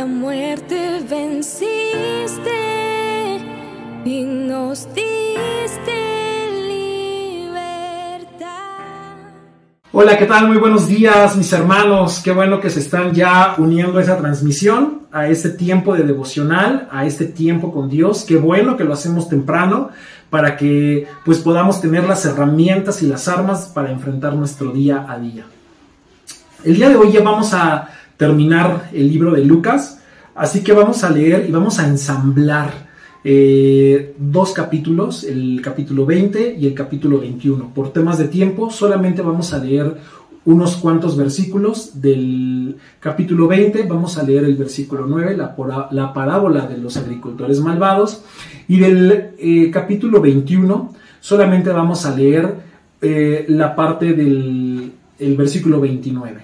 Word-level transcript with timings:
la 0.00 0.06
muerte 0.06 1.04
venciste 1.10 2.50
y 4.02 4.22
nos 4.22 4.88
diste 4.94 5.92
libertad. 7.46 8.46
Hola, 9.92 10.16
¿qué 10.16 10.24
tal? 10.24 10.48
Muy 10.48 10.56
buenos 10.56 10.88
días, 10.88 11.36
mis 11.36 11.52
hermanos. 11.52 12.22
Qué 12.24 12.32
bueno 12.32 12.60
que 12.60 12.70
se 12.70 12.80
están 12.80 13.12
ya 13.12 13.56
uniendo 13.58 13.98
a 13.98 14.02
esa 14.02 14.16
transmisión, 14.16 15.02
a 15.12 15.28
este 15.28 15.50
tiempo 15.50 15.94
de 15.94 16.04
devocional, 16.04 16.88
a 16.90 17.04
este 17.04 17.26
tiempo 17.26 17.70
con 17.70 17.90
Dios. 17.90 18.24
Qué 18.26 18.38
bueno 18.38 18.78
que 18.78 18.84
lo 18.84 18.94
hacemos 18.94 19.28
temprano 19.28 19.90
para 20.30 20.56
que 20.56 21.08
pues 21.26 21.40
podamos 21.40 21.82
tener 21.82 22.04
las 22.04 22.24
herramientas 22.24 23.02
y 23.02 23.06
las 23.06 23.28
armas 23.28 23.70
para 23.74 23.90
enfrentar 23.90 24.32
nuestro 24.32 24.72
día 24.72 25.04
a 25.06 25.18
día. 25.18 25.44
El 26.64 26.76
día 26.76 26.88
de 26.88 26.96
hoy 26.96 27.12
ya 27.12 27.20
vamos 27.22 27.52
a 27.52 27.90
terminar 28.20 28.90
el 28.92 29.08
libro 29.08 29.32
de 29.32 29.42
Lucas, 29.42 29.98
así 30.34 30.62
que 30.62 30.74
vamos 30.74 31.04
a 31.04 31.10
leer 31.10 31.46
y 31.48 31.52
vamos 31.52 31.78
a 31.78 31.88
ensamblar 31.88 32.90
eh, 33.24 34.14
dos 34.18 34.52
capítulos, 34.52 35.24
el 35.24 35.62
capítulo 35.64 36.04
20 36.04 36.56
y 36.60 36.66
el 36.66 36.74
capítulo 36.74 37.20
21. 37.20 37.72
Por 37.72 37.94
temas 37.94 38.18
de 38.18 38.28
tiempo, 38.28 38.70
solamente 38.70 39.22
vamos 39.22 39.54
a 39.54 39.58
leer 39.64 39.96
unos 40.44 40.76
cuantos 40.76 41.16
versículos 41.16 42.02
del 42.02 42.76
capítulo 43.00 43.48
20, 43.48 43.84
vamos 43.84 44.18
a 44.18 44.22
leer 44.22 44.44
el 44.44 44.56
versículo 44.56 45.06
9, 45.06 45.38
la, 45.38 45.56
la 45.90 46.12
parábola 46.12 46.66
de 46.66 46.76
los 46.76 46.98
agricultores 46.98 47.58
malvados, 47.60 48.22
y 48.68 48.80
del 48.80 49.30
eh, 49.38 49.70
capítulo 49.72 50.20
21 50.20 50.92
solamente 51.22 51.70
vamos 51.70 52.04
a 52.04 52.14
leer 52.14 52.54
eh, 53.00 53.46
la 53.48 53.74
parte 53.74 54.12
del 54.12 54.92
el 55.18 55.36
versículo 55.36 55.80
29. 55.80 56.40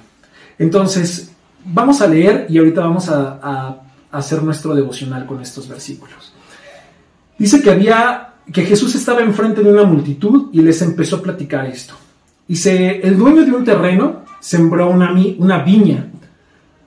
Entonces, 0.59 1.36
vamos 1.67 2.00
a 2.00 2.06
leer 2.06 2.47
y 2.48 2.59
ahorita 2.59 2.81
vamos 2.81 3.09
a, 3.09 3.83
hacer 4.12 4.42
nuestro 4.42 4.75
devocional 4.75 5.27
con 5.27 5.42
estos 5.42 5.69
versículos. 5.69 6.33
Dice 7.39 7.61
que 7.61 7.70
había, 7.70 8.34
que 8.50 8.64
Jesús 8.64 8.95
estaba 8.95 9.20
enfrente 9.20 9.62
de 9.62 9.70
una 9.70 9.83
multitud 9.83 10.48
y 10.53 10.62
les 10.62 10.81
empezó 10.81 11.17
a 11.17 11.22
platicar 11.22 11.67
esto. 11.67 11.92
Dice, 12.48 13.00
el 13.03 13.19
dueño 13.19 13.44
de 13.44 13.53
un 13.53 13.64
terreno 13.64 14.22
sembró 14.41 14.89
una, 14.89 15.12
viña, 15.62 16.11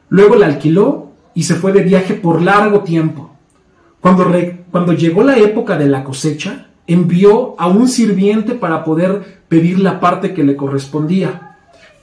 luego 0.10 0.36
la 0.36 0.48
alquiló 0.48 1.12
y 1.36 1.44
se 1.44 1.56
fue 1.56 1.72
de 1.72 1.84
viaje 1.84 2.16
por 2.16 2.42
largo 2.42 2.80
tiempo. 2.80 3.30
Cuando 4.00 4.94
llegó 4.94 5.24
la 5.24 5.38
época 5.38 5.78
de 5.78 5.88
la 5.88 6.04
cosecha, 6.04 6.70
envió 6.88 7.60
a 7.60 7.68
un 7.68 7.88
sirviente 7.88 8.56
para 8.56 8.84
poder 8.84 9.44
pedir 9.48 9.80
la 9.80 10.00
parte 10.00 10.34
que 10.34 10.44
le 10.44 10.56
correspondía. 10.56 11.58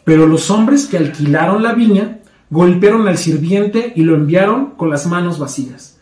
Pero 0.04 0.28
los 0.28 0.50
hombres 0.50 0.86
que 0.86 0.98
alquilaron 0.98 1.64
la 1.64 1.72
viña 1.72 2.20
golpearon 2.50 3.08
al 3.08 3.18
sirviente 3.18 3.92
y 3.96 4.02
lo 4.02 4.14
enviaron 4.14 4.72
con 4.76 4.90
las 4.90 5.06
manos 5.06 5.38
vacías. 5.38 5.98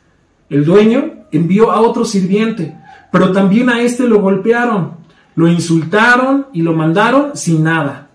El 0.50 0.64
dueño 0.64 1.24
envió 1.32 1.70
a 1.70 1.80
otro 1.80 2.04
sirviente, 2.04 2.76
pero 3.10 3.32
también 3.32 3.70
a 3.70 3.80
éste 3.80 4.04
lo 4.04 4.20
golpearon, 4.20 4.92
lo 5.34 5.48
insultaron 5.48 6.46
y 6.52 6.62
lo 6.62 6.74
mandaron 6.74 7.36
sin 7.36 7.64
nada. 7.64 8.08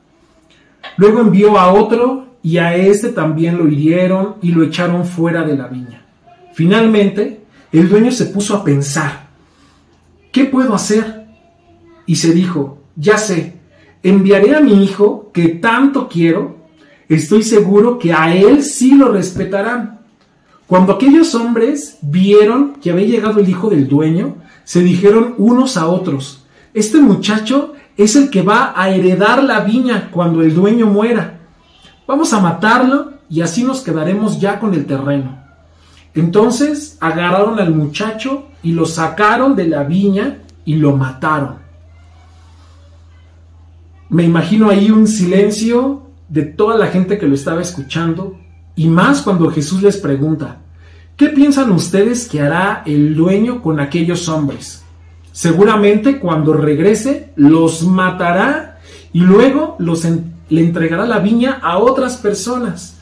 Luego 0.97 1.21
envió 1.21 1.57
a 1.59 1.73
otro 1.73 2.27
y 2.41 2.57
a 2.57 2.75
éste 2.75 3.09
también 3.09 3.57
lo 3.57 3.67
hirieron 3.67 4.35
y 4.41 4.51
lo 4.51 4.63
echaron 4.63 5.05
fuera 5.05 5.43
de 5.43 5.57
la 5.57 5.67
viña. 5.67 6.05
Finalmente, 6.53 7.41
el 7.71 7.89
dueño 7.89 8.11
se 8.11 8.25
puso 8.27 8.55
a 8.55 8.63
pensar, 8.63 9.27
¿qué 10.31 10.45
puedo 10.45 10.73
hacer? 10.73 11.25
Y 12.05 12.15
se 12.15 12.33
dijo, 12.33 12.79
ya 12.95 13.17
sé, 13.17 13.59
enviaré 14.03 14.55
a 14.55 14.61
mi 14.61 14.83
hijo 14.83 15.31
que 15.33 15.49
tanto 15.49 16.07
quiero, 16.07 16.57
estoy 17.09 17.43
seguro 17.43 17.97
que 17.97 18.13
a 18.13 18.33
él 18.33 18.63
sí 18.63 18.95
lo 18.95 19.11
respetarán. 19.11 19.99
Cuando 20.67 20.93
aquellos 20.93 21.33
hombres 21.33 21.97
vieron 22.01 22.75
que 22.75 22.91
había 22.91 23.07
llegado 23.07 23.39
el 23.39 23.49
hijo 23.49 23.69
del 23.69 23.87
dueño, 23.87 24.35
se 24.63 24.81
dijeron 24.81 25.33
unos 25.39 25.77
a 25.77 25.87
otros, 25.87 26.45
este 26.73 26.99
muchacho 26.99 27.73
es 27.97 28.15
el 28.15 28.29
que 28.29 28.43
va 28.43 28.73
a 28.75 28.89
heredar 28.89 29.43
la 29.43 29.61
viña 29.61 30.09
cuando 30.11 30.41
el 30.41 30.53
dueño 30.53 30.85
muera. 30.85 31.39
Vamos 32.07 32.31
a 32.33 32.39
matarlo 32.39 33.13
y 33.29 33.41
así 33.41 33.63
nos 33.63 33.81
quedaremos 33.81 34.39
ya 34.39 34.59
con 34.59 34.73
el 34.75 34.85
terreno. 34.85 35.43
Entonces 36.13 36.97
agarraron 36.99 37.59
al 37.59 37.73
muchacho 37.73 38.47
y 38.61 38.71
lo 38.73 38.85
sacaron 38.85 39.55
de 39.55 39.67
la 39.67 39.83
viña 39.83 40.39
y 40.65 40.75
lo 40.75 40.95
mataron. 40.95 41.55
Me 44.09 44.23
imagino 44.23 44.69
ahí 44.69 44.91
un 44.91 45.07
silencio 45.07 46.08
de 46.29 46.43
toda 46.43 46.77
la 46.77 46.87
gente 46.87 47.17
que 47.17 47.27
lo 47.27 47.35
estaba 47.35 47.61
escuchando 47.61 48.37
y 48.75 48.87
más 48.87 49.21
cuando 49.21 49.51
Jesús 49.51 49.81
les 49.81 49.97
pregunta, 49.97 50.59
¿qué 51.17 51.29
piensan 51.29 51.71
ustedes 51.71 52.27
que 52.27 52.41
hará 52.41 52.83
el 52.85 53.15
dueño 53.15 53.61
con 53.61 53.79
aquellos 53.79 54.29
hombres? 54.29 54.83
Seguramente 55.31 56.19
cuando 56.19 56.53
regrese 56.53 57.31
los 57.35 57.83
matará 57.83 58.79
y 59.11 59.21
luego 59.21 59.75
los 59.79 60.05
le 60.05 60.61
entregará 60.61 61.05
la 61.05 61.19
viña 61.19 61.59
a 61.61 61.77
otras 61.77 62.17
personas. 62.17 62.97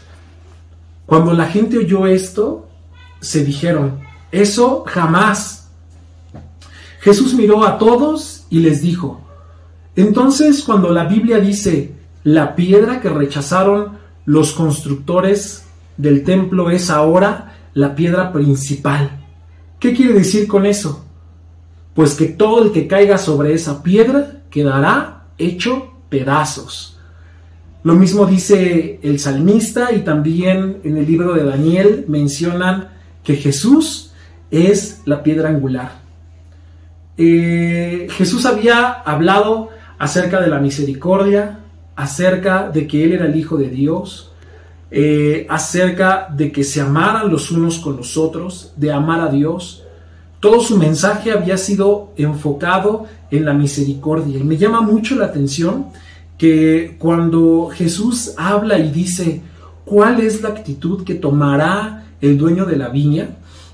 Cuando 1.05 1.33
la 1.33 1.45
gente 1.45 1.77
oyó 1.77 2.05
esto, 2.07 2.67
se 3.19 3.44
dijeron, 3.44 3.99
eso 4.31 4.83
jamás. 4.85 5.69
Jesús 6.99 7.33
miró 7.33 7.63
a 7.65 7.77
todos 7.77 8.45
y 8.49 8.59
les 8.59 8.81
dijo, 8.81 9.21
entonces, 9.97 10.61
cuando 10.63 10.91
la 10.91 11.05
Biblia 11.05 11.39
dice, 11.39 11.97
la 12.27 12.57
piedra 12.57 12.99
que 12.99 13.07
rechazaron 13.07 13.99
los 14.25 14.51
constructores 14.51 15.63
del 15.95 16.25
templo 16.25 16.69
es 16.69 16.89
ahora 16.89 17.55
la 17.73 17.95
piedra 17.95 18.33
principal, 18.33 19.11
¿qué 19.79 19.93
quiere 19.93 20.11
decir 20.11 20.45
con 20.45 20.65
eso? 20.65 21.05
Pues 21.93 22.15
que 22.15 22.25
todo 22.25 22.65
el 22.65 22.73
que 22.73 22.85
caiga 22.85 23.17
sobre 23.17 23.53
esa 23.53 23.81
piedra 23.81 24.41
quedará 24.49 25.27
hecho 25.38 25.93
pedazos. 26.09 26.99
Lo 27.83 27.93
mismo 27.93 28.25
dice 28.25 28.99
el 29.03 29.19
salmista 29.19 29.94
y 29.94 29.99
también 29.99 30.81
en 30.83 30.97
el 30.97 31.07
libro 31.07 31.33
de 31.33 31.45
Daniel 31.45 32.03
mencionan 32.09 32.89
que 33.23 33.38
Jesús 33.38 34.11
es 34.51 35.01
la 35.05 35.23
piedra 35.23 35.47
angular. 35.47 36.01
Eh, 37.15 38.09
Jesús 38.11 38.45
había 38.45 38.91
hablado 38.91 39.69
acerca 39.97 40.41
de 40.41 40.49
la 40.49 40.59
misericordia, 40.59 41.59
acerca 41.97 42.69
de 42.69 42.88
que 42.88 43.03
Él 43.03 43.13
era 43.13 43.25
el 43.25 43.35
Hijo 43.35 43.58
de 43.58 43.69
Dios, 43.69 44.31
eh, 44.91 45.46
acerca 45.50 46.30
de 46.34 46.52
que 46.52 46.63
se 46.63 46.80
amaran 46.80 47.30
los 47.30 47.52
unos 47.52 47.80
con 47.80 47.97
los 47.97 48.16
otros, 48.16 48.72
de 48.78 48.94
amar 48.94 49.19
a 49.19 49.30
Dios. 49.30 49.84
Todo 50.40 50.62
su 50.62 50.78
mensaje 50.78 51.31
había 51.31 51.57
sido 51.57 52.13
enfocado 52.16 53.07
en 53.31 53.44
la 53.44 53.53
misericordia. 53.53 54.38
Y 54.38 54.44
me 54.44 54.57
llama 54.57 54.81
mucho 54.81 55.16
la 55.16 55.25
atención 55.25 55.88
que 56.38 56.96
cuando 57.00 57.69
Jesús 57.74 58.34
habla 58.38 58.78
y 58.78 58.91
dice 58.91 59.41
cuál 59.84 60.22
es 60.22 60.44
la 60.44 60.50
actitud 60.50 61.03
que 61.03 61.16
tomará 61.16 62.06
el 62.22 62.38
dueño 62.38 62.66
de 62.66 62.78
la 62.78 62.90
viña, 62.90 63.30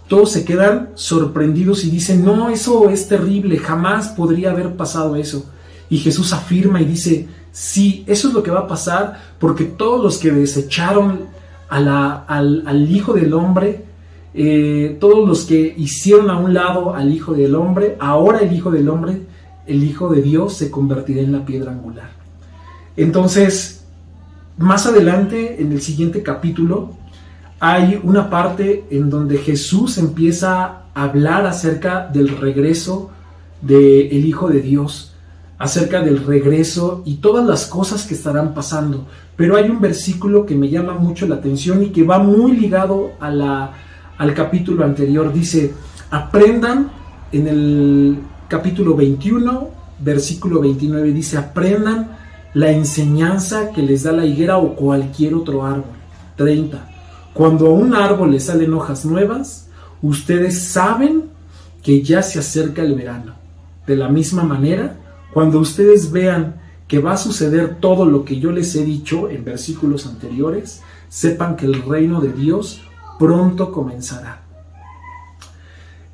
todos 0.07 0.31
se 0.31 0.45
quedan 0.45 0.91
sorprendidos 0.95 1.83
y 1.83 1.91
dicen, 1.91 2.23
no, 2.23 2.49
eso 2.49 2.89
es 2.89 3.09
terrible, 3.09 3.57
jamás 3.57 4.09
podría 4.09 4.51
haber 4.51 4.77
pasado 4.77 5.17
eso. 5.17 5.45
Y 5.89 5.97
Jesús 5.97 6.31
afirma 6.31 6.81
y 6.81 6.85
dice, 6.85 7.27
sí, 7.53 8.03
eso 8.07 8.27
es 8.27 8.33
lo 8.33 8.43
que 8.43 8.51
va 8.51 8.61
a 8.61 8.67
pasar 8.67 9.21
porque 9.39 9.63
todos 9.63 10.03
los 10.03 10.17
que 10.17 10.31
desecharon 10.31 11.27
al, 11.69 12.87
Hijo 12.91 13.13
del 13.13 13.33
Hombre, 13.33 13.85
eh, 14.33 14.97
todos 14.99 15.27
los 15.27 15.45
que 15.45 15.73
hicieron 15.77 16.29
a 16.29 16.37
un 16.37 16.53
lado 16.53 16.93
al 16.93 17.13
Hijo 17.13 17.33
del 17.33 17.55
Hombre, 17.55 17.95
ahora 17.99 18.39
el 18.39 18.51
Hijo 18.51 18.71
del 18.71 18.89
Hombre, 18.89 19.21
el 19.65 19.83
Hijo 19.83 20.09
de 20.09 20.21
Dios, 20.21 20.55
se 20.57 20.69
convertirá 20.69 21.21
en 21.21 21.31
la 21.31 21.45
piedra 21.45 21.71
angular. 21.71 22.09
Entonces, 22.97 23.85
más 24.57 24.85
adelante, 24.85 25.61
en 25.61 25.71
el 25.71 25.81
siguiente 25.81 26.21
capítulo, 26.21 26.91
hay 27.59 27.99
una 28.03 28.29
parte 28.29 28.85
en 28.89 29.09
donde 29.09 29.37
Jesús 29.37 29.97
empieza 29.97 30.63
a 30.65 31.03
hablar 31.03 31.45
acerca 31.45 32.07
del 32.07 32.37
regreso 32.37 33.11
del 33.61 34.25
Hijo 34.25 34.49
de 34.49 34.61
Dios 34.61 35.12
acerca 35.63 36.01
del 36.01 36.25
regreso 36.25 37.03
y 37.05 37.15
todas 37.15 37.45
las 37.45 37.67
cosas 37.67 38.05
que 38.05 38.15
estarán 38.15 38.53
pasando. 38.53 39.05
Pero 39.37 39.55
hay 39.55 39.69
un 39.69 39.79
versículo 39.79 40.45
que 40.45 40.55
me 40.55 40.67
llama 40.67 40.93
mucho 40.95 41.25
la 41.25 41.35
atención 41.35 41.81
y 41.81 41.91
que 41.91 42.03
va 42.03 42.19
muy 42.19 42.51
ligado 42.51 43.11
a 43.21 43.29
la, 43.29 43.71
al 44.17 44.33
capítulo 44.33 44.83
anterior. 44.83 45.31
Dice, 45.31 45.73
aprendan 46.11 46.91
en 47.31 47.47
el 47.47 48.17
capítulo 48.49 48.93
21, 48.93 49.69
versículo 49.99 50.59
29, 50.59 51.13
dice, 51.13 51.37
aprendan 51.37 52.09
la 52.53 52.69
enseñanza 52.69 53.71
que 53.71 53.83
les 53.83 54.03
da 54.03 54.11
la 54.11 54.25
higuera 54.25 54.57
o 54.57 54.75
cualquier 54.75 55.33
otro 55.33 55.65
árbol. 55.65 55.95
30. 56.35 56.89
Cuando 57.33 57.67
a 57.67 57.73
un 57.73 57.95
árbol 57.95 58.31
le 58.31 58.41
salen 58.41 58.73
hojas 58.73 59.05
nuevas, 59.05 59.69
ustedes 60.01 60.61
saben 60.61 61.23
que 61.81 62.01
ya 62.01 62.21
se 62.21 62.39
acerca 62.39 62.81
el 62.81 62.95
verano. 62.95 63.35
De 63.87 63.95
la 63.95 64.09
misma 64.09 64.43
manera, 64.43 64.97
cuando 65.33 65.59
ustedes 65.59 66.11
vean 66.11 66.61
que 66.87 66.99
va 66.99 67.13
a 67.13 67.17
suceder 67.17 67.77
todo 67.79 68.05
lo 68.05 68.23
que 68.23 68.39
yo 68.39 68.51
les 68.51 68.75
he 68.75 68.85
dicho 68.85 69.29
en 69.29 69.43
versículos 69.43 70.05
anteriores, 70.05 70.81
sepan 71.09 71.55
que 71.55 71.65
el 71.65 71.81
reino 71.81 72.21
de 72.21 72.33
Dios 72.33 72.81
pronto 73.17 73.71
comenzará. 73.71 74.41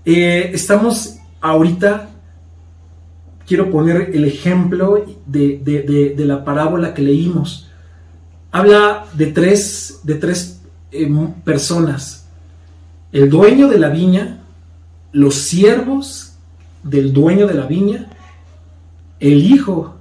Eh, 0.06 0.52
estamos 0.54 1.18
ahorita, 1.42 2.10
quiero 3.46 3.70
poner 3.70 4.12
el 4.14 4.26
ejemplo 4.26 5.06
de, 5.26 6.14
la 6.18 6.44
parábola 6.44 6.94
que 6.94 7.02
leímos. 7.02 7.70
Habla 8.52 9.06
de 9.14 9.28
tres, 9.28 10.00
de 10.04 10.16
tres 10.16 10.62
eh, 10.92 11.10
personas. 11.44 12.28
El 13.12 13.30
dueño 13.30 13.68
de 13.68 13.80
la 13.80 13.90
viña, 13.90 14.44
los 15.12 15.36
siervos 15.36 16.34
del 16.84 17.12
dueño 17.12 17.48
de 17.48 17.54
la 17.54 17.66
viña, 17.66 18.10
el 19.20 19.44
hijo 19.46 19.96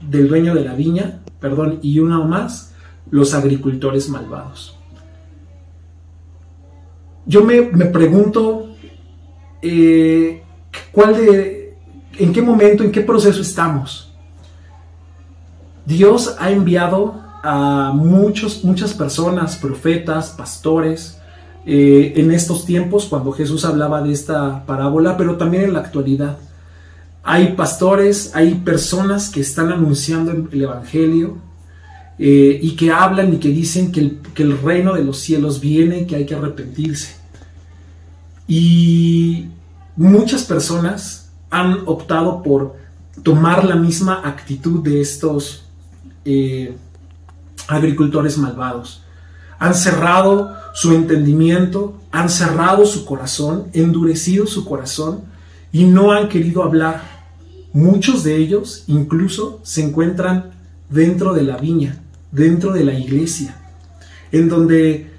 del 0.00 0.28
dueño 0.28 0.54
de 0.54 0.64
la 0.64 0.74
viña, 0.74 1.20
perdón, 1.40 1.78
y 1.82 1.98
uno 2.00 2.24
más, 2.24 2.74
los 3.10 3.34
agricultores 3.34 4.08
malvados. 4.08 4.76
Yo 7.26 7.44
me, 7.44 7.62
pregunto 7.62 8.70
eh, 9.62 10.42
cuál 10.90 11.16
de, 11.16 11.76
en 12.18 12.32
qué 12.32 12.42
momento, 12.42 12.82
en 12.82 12.90
qué 12.90 13.02
proceso 13.02 13.40
estamos. 13.40 14.12
Dios 15.84 16.36
ha 16.38 16.50
enviado 16.50 17.22
a 17.42 17.92
muchos, 17.94 18.64
muchas 18.64 18.94
personas, 18.94 19.56
profetas, 19.56 20.30
pastores, 20.30 21.20
eh, 21.66 22.14
en 22.16 22.30
estos 22.30 22.64
tiempos 22.64 23.06
cuando 23.06 23.32
Jesús 23.32 23.64
hablaba 23.64 24.02
de 24.02 24.12
esta 24.12 24.64
parábola, 24.64 25.16
pero 25.16 25.36
también 25.36 25.64
en 25.64 25.72
la 25.74 25.80
actualidad. 25.80 26.38
Hay 27.22 27.54
pastores, 27.54 28.32
hay 28.34 28.54
personas 28.54 29.28
que 29.28 29.40
están 29.40 29.70
anunciando 29.70 30.48
el 30.50 30.62
Evangelio 30.62 31.38
eh, 32.18 32.58
y 32.62 32.76
que 32.76 32.90
hablan 32.90 33.34
y 33.34 33.38
que 33.38 33.48
dicen 33.48 33.92
que 33.92 34.42
el, 34.42 34.58
reino 34.62 34.94
de 34.94 35.04
los 35.04 35.18
cielos 35.18 35.60
viene, 35.60 36.06
que 36.06 36.16
hay 36.16 36.26
que 36.26 36.34
arrepentirse. 36.34 37.16
Y 38.48 39.48
muchas 39.96 40.44
personas 40.44 41.30
han 41.50 41.80
optado 41.86 42.42
por 42.42 42.76
tomar 43.22 43.64
la 43.64 43.76
misma 43.76 44.22
actitud 44.24 44.82
de 44.82 45.00
estos 45.00 45.64
eh, 46.24 46.74
agricultores 47.68 48.38
malvados. 48.38 49.02
Han 49.58 49.74
cerrado 49.74 50.56
su 50.72 50.92
entendimiento, 50.92 52.00
han 52.12 52.30
cerrado 52.30 52.86
su 52.86 53.04
corazón, 53.04 53.66
endurecido 53.74 54.46
su 54.46 54.64
corazón 54.64 55.29
y 55.72 55.84
no 55.84 56.12
han 56.12 56.28
querido 56.28 56.62
hablar. 56.62 57.02
Muchos 57.72 58.24
de 58.24 58.36
ellos 58.36 58.84
incluso 58.86 59.60
se 59.62 59.82
encuentran 59.82 60.52
dentro 60.88 61.34
de 61.34 61.42
la 61.42 61.56
viña, 61.56 62.02
dentro 62.32 62.72
de 62.72 62.84
la 62.84 62.94
iglesia, 62.94 63.56
en 64.32 64.48
donde 64.48 65.10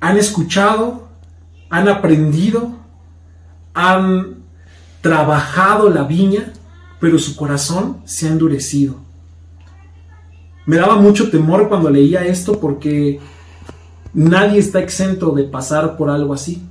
han 0.00 0.18
escuchado, 0.18 1.08
han 1.70 1.88
aprendido, 1.88 2.74
han 3.72 4.36
trabajado 5.00 5.88
la 5.88 6.04
viña, 6.04 6.52
pero 7.00 7.18
su 7.18 7.36
corazón 7.36 7.98
se 8.04 8.28
ha 8.28 8.30
endurecido. 8.30 8.96
Me 10.66 10.76
daba 10.76 10.96
mucho 10.96 11.30
temor 11.30 11.68
cuando 11.68 11.90
leía 11.90 12.24
esto 12.24 12.58
porque 12.58 13.20
nadie 14.14 14.58
está 14.58 14.80
exento 14.80 15.32
de 15.32 15.44
pasar 15.44 15.96
por 15.96 16.08
algo 16.10 16.32
así. 16.32 16.62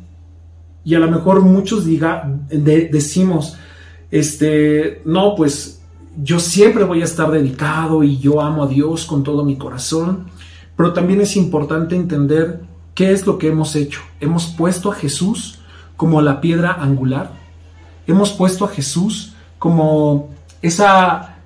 Y 0.85 0.95
a 0.95 0.99
lo 0.99 1.09
mejor 1.09 1.41
muchos 1.41 1.85
diga, 1.85 2.29
decimos, 2.49 3.57
este, 4.11 5.01
no, 5.05 5.35
pues 5.35 5.81
yo 6.21 6.39
siempre 6.39 6.83
voy 6.83 7.01
a 7.01 7.05
estar 7.05 7.31
dedicado 7.31 8.03
y 8.03 8.19
yo 8.19 8.41
amo 8.41 8.63
a 8.63 8.67
Dios 8.67 9.05
con 9.05 9.23
todo 9.23 9.43
mi 9.43 9.57
corazón, 9.57 10.25
pero 10.75 10.93
también 10.93 11.21
es 11.21 11.35
importante 11.35 11.95
entender 11.95 12.61
qué 12.93 13.11
es 13.11 13.25
lo 13.25 13.37
que 13.37 13.47
hemos 13.47 13.75
hecho. 13.75 14.01
Hemos 14.19 14.47
puesto 14.47 14.91
a 14.91 14.95
Jesús 14.95 15.59
como 15.97 16.21
la 16.21 16.41
piedra 16.41 16.73
angular, 16.73 17.31
hemos 18.07 18.31
puesto 18.31 18.65
a 18.65 18.69
Jesús 18.69 19.33
como 19.59 20.29
esa, 20.61 21.37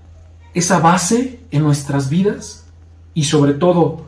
esa 0.53 0.79
base 0.79 1.41
en 1.51 1.63
nuestras 1.63 2.09
vidas 2.09 2.65
y 3.13 3.25
sobre 3.25 3.53
todo 3.53 4.05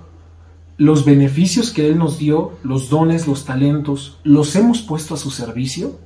los 0.80 1.04
beneficios 1.04 1.72
que 1.72 1.88
Él 1.88 1.98
nos 1.98 2.18
dio, 2.18 2.54
los 2.64 2.90
dones, 2.90 3.28
los 3.28 3.44
talentos, 3.44 4.18
los 4.24 4.56
hemos 4.56 4.82
puesto 4.82 5.14
a 5.14 5.18
su 5.18 5.30
servicio? 5.30 6.00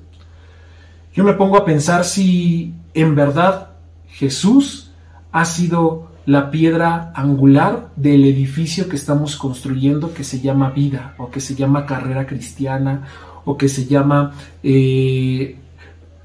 Yo 1.14 1.24
me 1.24 1.34
pongo 1.34 1.58
a 1.58 1.64
pensar 1.64 2.06
si 2.06 2.74
en 2.96 3.14
verdad 3.14 3.70
Jesús 4.08 4.90
ha 5.32 5.46
sido 5.46 6.12
la 6.26 6.50
piedra 6.50 7.12
angular 7.16 7.92
del 7.96 8.26
edificio 8.26 8.90
que 8.90 8.96
estamos 8.96 9.36
construyendo 9.36 10.12
que 10.12 10.24
se 10.24 10.42
llama 10.42 10.72
vida 10.72 11.14
o 11.20 11.30
que 11.30 11.40
se 11.40 11.54
llama 11.54 11.86
carrera 11.86 12.26
cristiana 12.26 13.08
o 13.46 13.56
que 13.58 13.70
se 13.70 13.86
llama 13.86 14.34
eh, 14.64 15.56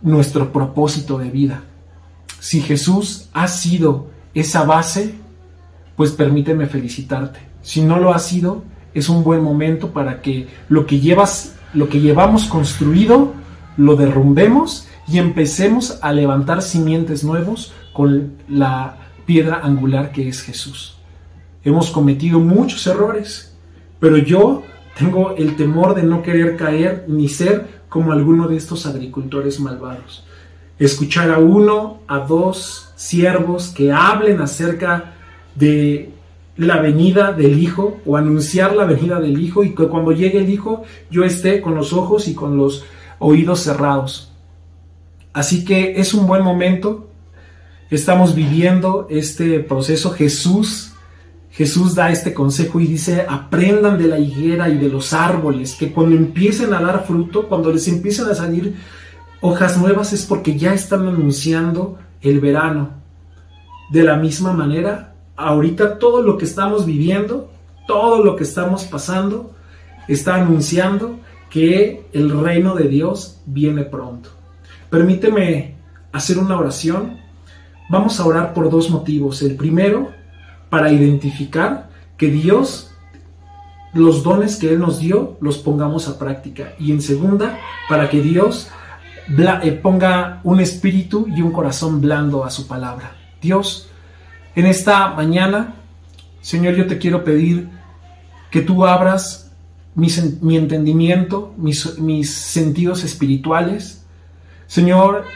nuestro 0.00 0.54
propósito 0.54 1.18
de 1.18 1.30
vida. 1.30 1.64
Si 2.40 2.62
Jesús 2.62 3.28
ha 3.34 3.46
sido 3.46 4.06
esa 4.32 4.64
base, 4.64 5.16
pues 5.96 6.12
permíteme 6.12 6.66
felicitarte 6.66 7.47
si 7.62 7.82
no 7.82 7.98
lo 7.98 8.12
ha 8.12 8.18
sido, 8.18 8.62
es 8.94 9.08
un 9.08 9.22
buen 9.22 9.42
momento 9.42 9.92
para 9.92 10.22
que 10.22 10.48
lo 10.68 10.86
que 10.86 11.00
llevas, 11.00 11.56
lo 11.74 11.88
que 11.88 12.00
llevamos 12.00 12.46
construido, 12.46 13.32
lo 13.76 13.96
derrumbemos 13.96 14.88
y 15.06 15.18
empecemos 15.18 15.98
a 16.02 16.12
levantar 16.12 16.62
simientes 16.62 17.24
nuevos 17.24 17.72
con 17.92 18.34
la 18.48 18.96
piedra 19.26 19.60
angular 19.62 20.12
que 20.12 20.28
es 20.28 20.42
Jesús. 20.42 20.98
Hemos 21.64 21.90
cometido 21.90 22.40
muchos 22.40 22.86
errores, 22.86 23.56
pero 24.00 24.16
yo 24.16 24.62
tengo 24.98 25.36
el 25.36 25.56
temor 25.56 25.94
de 25.94 26.02
no 26.02 26.22
querer 26.22 26.56
caer 26.56 27.04
ni 27.08 27.28
ser 27.28 27.82
como 27.88 28.12
alguno 28.12 28.48
de 28.48 28.56
estos 28.56 28.86
agricultores 28.86 29.60
malvados. 29.60 30.24
Escuchar 30.78 31.30
a 31.30 31.38
uno, 31.38 32.00
a 32.06 32.20
dos 32.20 32.92
siervos 32.96 33.68
que 33.68 33.92
hablen 33.92 34.40
acerca 34.40 35.14
de 35.54 36.12
la 36.58 36.80
venida 36.80 37.32
del 37.32 37.58
Hijo 37.62 38.00
o 38.04 38.16
anunciar 38.16 38.74
la 38.74 38.84
venida 38.84 39.20
del 39.20 39.40
Hijo 39.40 39.64
y 39.64 39.74
que 39.74 39.86
cuando 39.86 40.12
llegue 40.12 40.38
el 40.38 40.50
Hijo 40.50 40.82
yo 41.10 41.24
esté 41.24 41.62
con 41.62 41.74
los 41.74 41.92
ojos 41.92 42.28
y 42.28 42.34
con 42.34 42.56
los 42.56 42.84
oídos 43.18 43.60
cerrados. 43.60 44.32
Así 45.32 45.64
que 45.64 46.00
es 46.00 46.14
un 46.14 46.26
buen 46.26 46.42
momento. 46.42 47.08
Estamos 47.90 48.34
viviendo 48.34 49.06
este 49.08 49.60
proceso. 49.60 50.10
Jesús, 50.10 50.94
Jesús 51.50 51.94
da 51.94 52.10
este 52.10 52.34
consejo 52.34 52.80
y 52.80 52.88
dice, 52.88 53.24
aprendan 53.28 53.96
de 53.96 54.08
la 54.08 54.18
higuera 54.18 54.68
y 54.68 54.78
de 54.78 54.88
los 54.88 55.12
árboles, 55.12 55.76
que 55.76 55.92
cuando 55.92 56.16
empiecen 56.16 56.74
a 56.74 56.80
dar 56.80 57.06
fruto, 57.06 57.48
cuando 57.48 57.72
les 57.72 57.86
empiecen 57.86 58.26
a 58.26 58.34
salir 58.34 58.74
hojas 59.40 59.78
nuevas 59.78 60.12
es 60.12 60.26
porque 60.26 60.58
ya 60.58 60.74
están 60.74 61.06
anunciando 61.06 61.98
el 62.20 62.40
verano. 62.40 62.90
De 63.92 64.02
la 64.02 64.16
misma 64.16 64.52
manera, 64.52 65.07
ahorita 65.38 65.98
todo 65.98 66.20
lo 66.20 66.36
que 66.36 66.44
estamos 66.44 66.84
viviendo, 66.84 67.50
todo 67.86 68.22
lo 68.22 68.36
que 68.36 68.42
estamos 68.42 68.84
pasando, 68.84 69.52
está 70.08 70.34
anunciando 70.34 71.18
que 71.48 72.06
el 72.12 72.38
reino 72.42 72.74
de 72.74 72.88
Dios 72.88 73.40
viene 73.46 73.84
pronto. 73.84 74.30
Permíteme 74.90 75.76
hacer 76.12 76.38
una 76.38 76.58
oración. 76.58 77.18
Vamos 77.88 78.20
a 78.20 78.26
orar 78.26 78.52
por 78.52 78.68
dos 78.68 78.90
motivos. 78.90 79.40
El 79.42 79.54
primero, 79.54 80.10
para 80.68 80.92
identificar 80.92 81.88
que 82.16 82.28
Dios, 82.28 82.90
los 83.94 84.22
dones 84.22 84.56
que 84.56 84.72
Él 84.72 84.80
nos 84.80 84.98
dio, 84.98 85.38
los 85.40 85.58
pongamos 85.58 86.08
a 86.08 86.18
práctica. 86.18 86.74
Y 86.78 86.90
en 86.90 87.00
segunda, 87.00 87.58
para 87.88 88.10
que 88.10 88.20
Dios 88.20 88.68
eh, 89.62 89.72
ponga 89.82 90.40
un 90.42 90.60
espíritu 90.60 91.26
y 91.34 91.42
un 91.42 91.52
corazón 91.52 92.00
blando 92.00 92.44
a 92.44 92.50
su 92.50 92.66
palabra. 92.66 93.12
Dios, 93.40 93.87
en 94.58 94.66
esta 94.66 95.14
mañana, 95.14 95.74
Señor, 96.40 96.74
yo 96.74 96.88
te 96.88 96.98
quiero 96.98 97.22
pedir 97.22 97.68
que 98.50 98.60
tú 98.60 98.84
abras 98.84 99.52
mi, 99.94 100.56
entendimiento, 100.56 101.54
mis, 101.56 102.34
sentidos 102.34 103.04
espirituales. 103.04 104.04
Señor, 104.66 105.26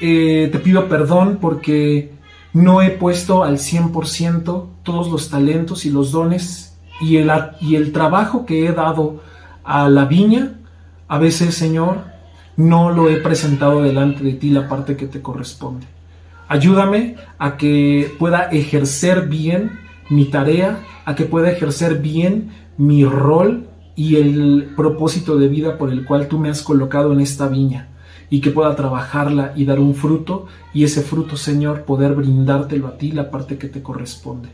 eh, 0.00 0.48
te 0.50 0.58
pido 0.58 0.88
perdón 0.88 1.38
porque 1.40 2.12
no 2.54 2.82
he 2.82 2.90
puesto 2.90 3.44
al 3.44 3.58
100% 3.58 4.66
todos 4.82 5.12
los 5.12 5.30
talentos 5.30 5.86
y 5.86 5.90
los 5.90 6.10
dones 6.10 6.76
y 7.00 7.18
el, 7.18 7.30
y 7.60 7.76
el 7.76 7.92
trabajo 7.92 8.46
que 8.46 8.66
he 8.66 8.72
dado 8.72 9.22
a 9.62 9.88
la 9.88 10.06
viña. 10.06 10.54
A 11.06 11.18
veces, 11.18 11.54
Señor, 11.54 11.98
no 12.56 12.90
lo 12.90 13.08
he 13.08 13.18
presentado 13.18 13.82
delante 13.82 14.24
de 14.24 14.32
ti 14.32 14.50
la 14.50 14.68
parte 14.68 14.96
que 14.96 15.06
te 15.06 15.22
corresponde. 15.22 15.86
Ayúdame 16.48 17.16
a 17.38 17.56
que 17.56 18.14
pueda 18.18 18.44
ejercer 18.44 19.28
bien 19.28 19.72
mi 20.10 20.26
tarea, 20.26 20.80
a 21.04 21.14
que 21.14 21.24
pueda 21.24 21.50
ejercer 21.50 21.98
bien 21.98 22.50
mi 22.78 23.04
rol 23.04 23.68
y 23.96 24.16
el 24.16 24.72
propósito 24.76 25.38
de 25.38 25.48
vida 25.48 25.78
por 25.78 25.90
el 25.90 26.04
cual 26.04 26.28
tú 26.28 26.38
me 26.38 26.50
has 26.50 26.62
colocado 26.62 27.12
en 27.12 27.20
esta 27.20 27.48
viña 27.48 27.88
y 28.28 28.40
que 28.40 28.50
pueda 28.50 28.74
trabajarla 28.76 29.52
y 29.56 29.64
dar 29.64 29.80
un 29.80 29.94
fruto 29.94 30.46
y 30.74 30.84
ese 30.84 31.02
fruto, 31.02 31.36
Señor, 31.36 31.82
poder 31.82 32.14
brindártelo 32.14 32.88
a 32.88 32.98
ti, 32.98 33.12
la 33.12 33.30
parte 33.30 33.56
que 33.56 33.68
te 33.68 33.82
corresponde. 33.82 34.48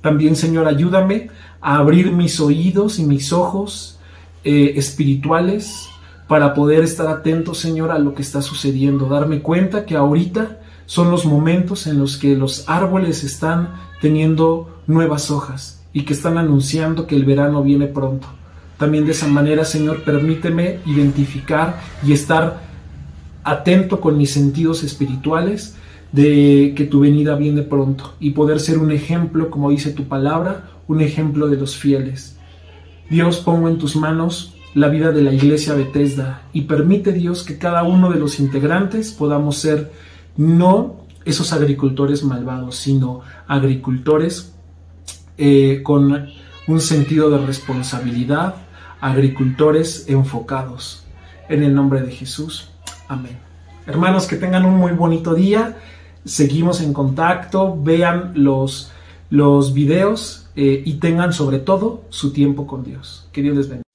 También, 0.00 0.34
Señor, 0.34 0.66
ayúdame 0.66 1.28
a 1.60 1.76
abrir 1.76 2.12
mis 2.12 2.40
oídos 2.40 2.98
y 2.98 3.04
mis 3.04 3.32
ojos 3.32 3.98
eh, 4.44 4.72
espirituales 4.76 5.88
para 6.26 6.54
poder 6.54 6.84
estar 6.84 7.08
atento, 7.08 7.54
Señor, 7.54 7.90
a 7.90 7.98
lo 7.98 8.14
que 8.14 8.22
está 8.22 8.40
sucediendo, 8.40 9.06
darme 9.06 9.42
cuenta 9.42 9.84
que 9.84 9.96
ahorita 9.96 10.60
son 10.90 11.12
los 11.12 11.24
momentos 11.24 11.86
en 11.86 12.00
los 12.00 12.16
que 12.16 12.34
los 12.34 12.68
árboles 12.68 13.22
están 13.22 13.74
teniendo 14.00 14.80
nuevas 14.88 15.30
hojas 15.30 15.84
y 15.92 16.02
que 16.02 16.14
están 16.14 16.36
anunciando 16.36 17.06
que 17.06 17.14
el 17.14 17.24
verano 17.24 17.62
viene 17.62 17.86
pronto. 17.86 18.26
También 18.76 19.04
de 19.04 19.12
esa 19.12 19.28
manera, 19.28 19.64
Señor, 19.64 20.02
permíteme 20.02 20.80
identificar 20.86 21.80
y 22.04 22.12
estar 22.12 22.62
atento 23.44 24.00
con 24.00 24.18
mis 24.18 24.32
sentidos 24.32 24.82
espirituales 24.82 25.76
de 26.10 26.74
que 26.76 26.86
tu 26.86 26.98
venida 26.98 27.36
viene 27.36 27.62
pronto 27.62 28.14
y 28.18 28.30
poder 28.30 28.58
ser 28.58 28.78
un 28.78 28.90
ejemplo, 28.90 29.48
como 29.48 29.70
dice 29.70 29.92
tu 29.92 30.08
palabra, 30.08 30.70
un 30.88 31.02
ejemplo 31.02 31.46
de 31.46 31.56
los 31.56 31.76
fieles. 31.76 32.36
Dios, 33.08 33.38
pongo 33.38 33.68
en 33.68 33.78
tus 33.78 33.94
manos 33.94 34.56
la 34.74 34.88
vida 34.88 35.12
de 35.12 35.22
la 35.22 35.32
iglesia 35.32 35.74
Bethesda 35.74 36.42
y 36.52 36.62
permite 36.62 37.12
Dios 37.12 37.44
que 37.44 37.58
cada 37.58 37.84
uno 37.84 38.10
de 38.10 38.18
los 38.18 38.40
integrantes 38.40 39.12
podamos 39.12 39.56
ser 39.56 40.09
no 40.36 41.00
esos 41.24 41.52
agricultores 41.52 42.24
malvados, 42.24 42.76
sino 42.76 43.20
agricultores 43.46 44.54
eh, 45.36 45.80
con 45.82 46.28
un 46.66 46.80
sentido 46.80 47.30
de 47.30 47.44
responsabilidad, 47.44 48.54
agricultores 49.00 50.06
enfocados. 50.08 51.04
En 51.48 51.64
el 51.64 51.74
nombre 51.74 52.00
de 52.02 52.12
Jesús. 52.12 52.70
Amén. 53.08 53.36
Hermanos, 53.86 54.28
que 54.28 54.36
tengan 54.36 54.64
un 54.64 54.76
muy 54.76 54.92
bonito 54.92 55.34
día. 55.34 55.78
Seguimos 56.24 56.80
en 56.80 56.92
contacto. 56.92 57.76
Vean 57.82 58.32
los, 58.36 58.92
los 59.30 59.74
videos 59.74 60.48
eh, 60.54 60.80
y 60.84 60.94
tengan 60.94 61.32
sobre 61.32 61.58
todo 61.58 62.04
su 62.10 62.32
tiempo 62.32 62.68
con 62.68 62.84
Dios. 62.84 63.26
Que 63.32 63.42
Dios 63.42 63.56
les 63.56 63.68
bendiga. 63.68 63.89